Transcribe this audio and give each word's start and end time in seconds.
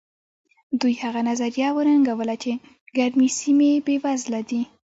دوی 0.79 0.93
هغه 1.03 1.21
نظریه 1.29 1.67
وننګوله 1.73 2.35
چې 2.43 2.51
ګرمې 2.97 3.29
سیمې 3.39 3.71
بېوزله 3.85 4.41
دي. 4.49 4.61